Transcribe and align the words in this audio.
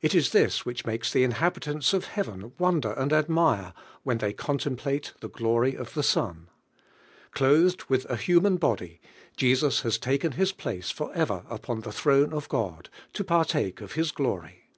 It 0.00 0.14
is 0.14 0.30
this 0.30 0.64
which 0.64 0.86
makes 0.86 1.12
(he 1.14 1.24
inhabitants 1.24 1.92
ol 1.92 2.02
heaven 2.02 2.52
wonder 2.60 2.92
and 2.92 3.12
admire 3.12 3.74
when 4.04 4.18
they 4.18 4.32
contemplate 4.32 5.14
Hie 5.20 5.26
glory 5.26 5.74
of 5.74 5.94
the 5.94 6.04
Son. 6.04 6.46
Clothed 7.32 7.82
with 7.88 8.04
a 8.08 8.14
human 8.14 8.58
body, 8.58 9.00
Jesus 9.36 9.80
has 9.80 9.98
taken 9.98 10.30
His 10.38 10.52
place 10.52 10.92
forever 10.92 11.42
upon 11.50 11.80
the 11.80 11.90
throne 11.90 12.32
of 12.32 12.48
God, 12.48 12.88
to 13.14 13.24
partake 13.24 13.80
of 13.80 13.94
His 13.94 14.12
glory. 14.12 14.68